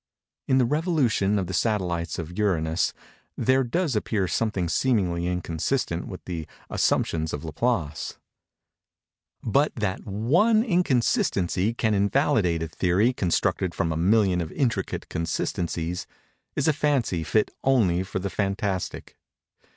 In 0.47 0.57
the 0.57 0.65
revolution 0.65 1.37
of 1.37 1.45
the 1.45 1.53
satellites 1.53 2.17
of 2.17 2.35
Uranus, 2.35 2.91
there 3.37 3.63
does 3.63 3.95
appear 3.95 4.27
something 4.27 4.67
seemingly 4.67 5.27
inconsistent 5.27 6.07
with 6.07 6.25
the 6.25 6.47
assumptions 6.71 7.33
of 7.33 7.45
Laplace; 7.45 8.17
but 9.43 9.75
that 9.75 10.03
one 10.07 10.63
inconsistency 10.63 11.75
can 11.75 11.93
invalidate 11.93 12.63
a 12.63 12.67
theory 12.67 13.13
constructed 13.13 13.75
from 13.75 13.91
a 13.91 13.95
million 13.95 14.41
of 14.41 14.51
intricate 14.53 15.07
consistencies, 15.07 16.07
is 16.55 16.67
a 16.67 16.73
fancy 16.73 17.23
fit 17.23 17.51
only 17.63 18.01
for 18.01 18.17
the 18.17 18.31
fantastic. 18.31 19.15